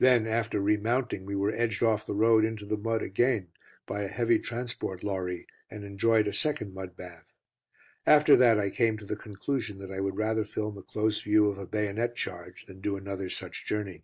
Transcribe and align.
Then 0.00 0.26
after 0.26 0.60
remounting, 0.60 1.24
we 1.24 1.36
were 1.36 1.52
edged 1.52 1.80
off 1.80 2.04
the 2.04 2.12
road 2.16 2.44
into 2.44 2.66
the 2.66 2.76
mud 2.76 3.02
again 3.02 3.52
by 3.86 4.02
a 4.02 4.08
heavy 4.08 4.40
transport 4.40 5.04
lorry, 5.04 5.46
and 5.70 5.84
enjoyed 5.84 6.26
a 6.26 6.32
second 6.32 6.74
mud 6.74 6.96
bath. 6.96 7.32
After 8.04 8.36
that 8.36 8.58
I 8.58 8.70
came 8.70 8.98
to 8.98 9.04
the 9.06 9.14
conclusion 9.14 9.78
that 9.78 9.92
I 9.92 10.00
would 10.00 10.16
rather 10.16 10.42
film 10.44 10.76
a 10.76 10.82
close 10.82 11.22
view 11.22 11.48
of 11.48 11.56
a 11.58 11.68
bayonet 11.68 12.16
charge 12.16 12.66
than 12.66 12.80
do 12.80 12.96
another 12.96 13.30
such 13.30 13.64
journey. 13.64 14.02